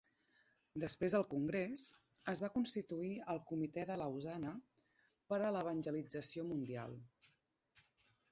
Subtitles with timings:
[0.83, 1.81] Després del congrés,
[2.33, 4.53] es va constituir el Comitè de Lausana
[5.33, 6.97] per a l'Evangelització Mundial.